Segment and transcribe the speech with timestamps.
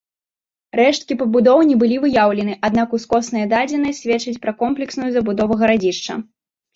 [0.79, 6.17] Рэшткі пабудоў не былі выяўлены, аднак ускосныя дадзеныя сведчаць пра комплексную забудову гарадзішча.